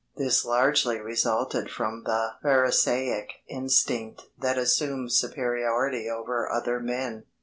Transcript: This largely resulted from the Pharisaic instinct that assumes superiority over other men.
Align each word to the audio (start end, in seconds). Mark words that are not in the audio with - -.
This 0.17 0.43
largely 0.43 0.99
resulted 0.99 1.69
from 1.69 2.05
the 2.05 2.29
Pharisaic 2.41 3.29
instinct 3.47 4.23
that 4.39 4.57
assumes 4.57 5.15
superiority 5.15 6.09
over 6.09 6.51
other 6.51 6.79
men. 6.79 7.25